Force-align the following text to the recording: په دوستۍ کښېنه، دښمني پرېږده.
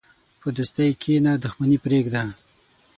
په 0.41 0.47
دوستۍ 0.57 0.89
کښېنه، 1.01 1.33
دښمني 1.43 1.77
پرېږده. 1.83 2.23